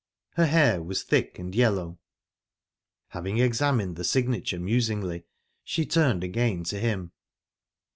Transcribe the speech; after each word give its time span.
Her 0.31 0.47
hair 0.47 0.81
was 0.81 1.03
thick 1.03 1.37
and 1.37 1.53
yellow. 1.53 1.99
Having 3.09 3.37
examined 3.37 3.97
the 3.97 4.03
signature 4.03 4.59
musingly, 4.59 5.25
she 5.63 5.85
turned 5.85 6.23
again 6.23 6.63
to 6.63 6.79
him. 6.79 7.11